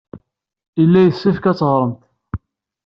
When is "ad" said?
1.45-1.55